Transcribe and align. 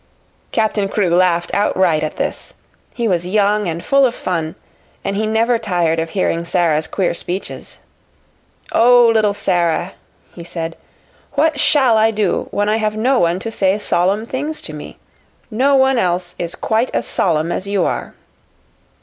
Captain 0.51 0.89
Crewe 0.89 1.15
laughed 1.15 1.51
outright 1.53 2.01
at 2.01 2.15
this. 2.17 2.55
He 2.95 3.07
was 3.07 3.27
young 3.27 3.67
and 3.67 3.85
full 3.85 4.03
of 4.07 4.15
fun, 4.15 4.55
and 5.03 5.15
he 5.15 5.27
never 5.27 5.59
tired 5.59 5.99
of 5.99 6.09
hearing 6.09 6.43
Sara's 6.43 6.87
queer 6.87 7.13
speeches. 7.13 7.77
"Oh, 8.71 9.11
little 9.13 9.35
Sara," 9.35 9.93
he 10.33 10.43
said. 10.43 10.75
"What 11.33 11.59
shall 11.59 11.99
I 11.99 12.09
do 12.09 12.47
when 12.49 12.67
I 12.67 12.77
have 12.77 12.95
no 12.97 13.19
one 13.19 13.37
to 13.41 13.51
say 13.51 13.77
solemn 13.77 14.25
things 14.25 14.59
to 14.63 14.73
me? 14.73 14.97
No 15.51 15.75
one 15.75 15.99
else 15.99 16.33
is 16.39 16.55
as 16.95 17.05
solemn 17.05 17.51
as 17.51 17.67
you 17.67 17.85
are." 17.85 18.15